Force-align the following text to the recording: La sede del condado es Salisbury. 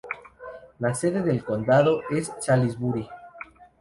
La 0.79 0.95
sede 0.95 1.21
del 1.21 1.43
condado 1.43 2.01
es 2.09 2.31
Salisbury. 2.39 3.07